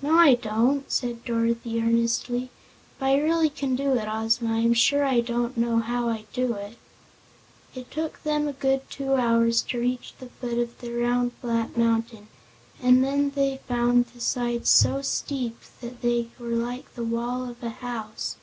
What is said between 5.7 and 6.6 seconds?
how I do